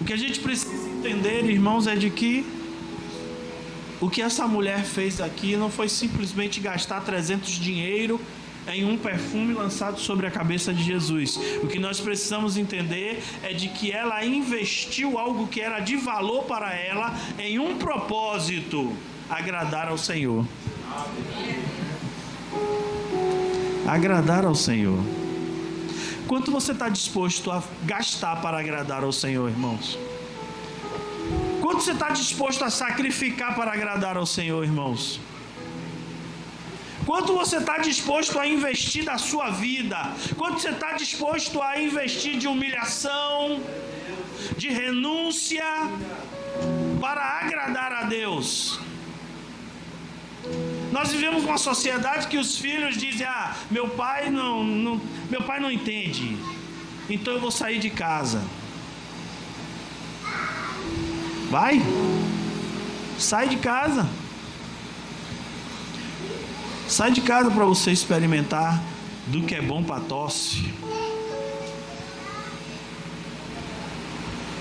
[0.00, 2.44] O que a gente precisa entender, irmãos, é de que
[4.00, 8.20] o que essa mulher fez aqui não foi simplesmente gastar 300 dinheiro
[8.66, 11.38] em um perfume lançado sobre a cabeça de Jesus.
[11.62, 16.44] O que nós precisamos entender é de que ela investiu algo que era de valor
[16.44, 18.92] para ela em um propósito:
[19.30, 20.46] agradar ao Senhor.
[23.86, 25.23] Agradar ao Senhor.
[26.26, 29.98] Quanto você está disposto a gastar para agradar ao Senhor, irmãos?
[31.60, 35.20] Quanto você está disposto a sacrificar para agradar ao Senhor, irmãos?
[37.04, 39.98] Quanto você está disposto a investir da sua vida?
[40.38, 43.60] Quanto você está disposto a investir de humilhação,
[44.56, 45.64] de renúncia,
[47.00, 48.80] para agradar a Deus?
[50.94, 55.58] Nós vivemos uma sociedade que os filhos dizem: Ah, meu pai não, não, meu pai
[55.58, 56.38] não entende,
[57.10, 58.40] então eu vou sair de casa.
[61.50, 61.82] Vai,
[63.18, 64.08] sai de casa.
[66.86, 68.80] Sai de casa para você experimentar
[69.26, 70.72] do que é bom para tosse.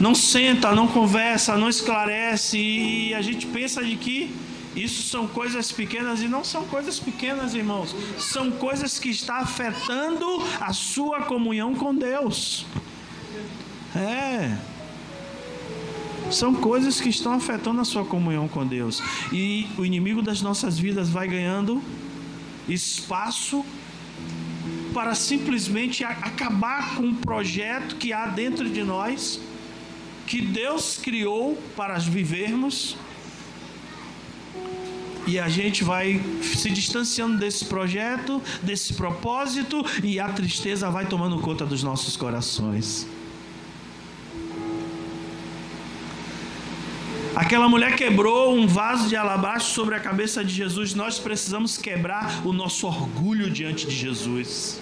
[0.00, 4.34] Não senta, não conversa, não esclarece e a gente pensa de que
[4.74, 7.94] isso são coisas pequenas e não são coisas pequenas, irmãos.
[8.18, 10.26] São coisas que estão afetando
[10.60, 12.66] a sua comunhão com Deus.
[13.94, 14.56] É.
[16.30, 19.02] São coisas que estão afetando a sua comunhão com Deus.
[19.32, 21.80] E o inimigo das nossas vidas vai ganhando
[22.68, 23.64] espaço
[24.92, 29.40] para simplesmente acabar com um projeto que há dentro de nós,
[30.26, 32.96] que Deus criou para vivermos.
[35.26, 41.38] E a gente vai se distanciando desse projeto, desse propósito, e a tristeza vai tomando
[41.38, 43.06] conta dos nossos corações.
[47.34, 50.94] Aquela mulher quebrou um vaso de alabastro sobre a cabeça de Jesus.
[50.94, 54.80] Nós precisamos quebrar o nosso orgulho diante de Jesus.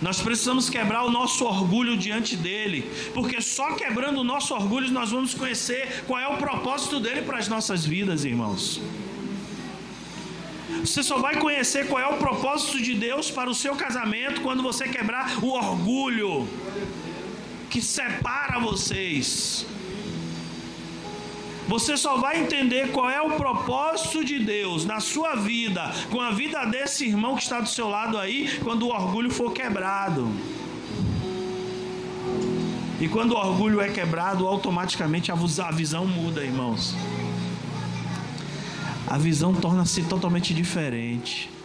[0.00, 5.10] Nós precisamos quebrar o nosso orgulho diante dele, porque só quebrando o nosso orgulho nós
[5.10, 8.80] vamos conhecer qual é o propósito dele para as nossas vidas, irmãos.
[10.80, 14.62] Você só vai conhecer qual é o propósito de Deus para o seu casamento quando
[14.62, 16.46] você quebrar o orgulho
[17.70, 19.66] que separa vocês.
[21.68, 26.30] Você só vai entender qual é o propósito de Deus na sua vida, com a
[26.30, 30.30] vida desse irmão que está do seu lado aí, quando o orgulho for quebrado.
[33.00, 36.94] E quando o orgulho é quebrado, automaticamente a visão muda, irmãos.
[39.08, 41.55] A visão torna-se totalmente diferente.